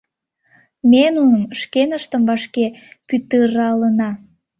Ме 0.89 1.03
нуным 1.15 1.43
шкеныштым 1.59 2.21
вашке 2.29 2.65
пӱтыралына! 3.07 4.11